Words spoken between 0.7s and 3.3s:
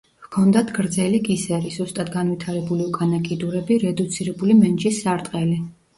გრძელი კისერი, სუსტად განვითარებული უკანა